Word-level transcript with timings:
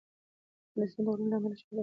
افغانستان 0.69 1.03
د 1.05 1.07
غرونه 1.13 1.27
له 1.31 1.35
امله 1.39 1.55
شهرت 1.59 1.71
لري. 1.71 1.79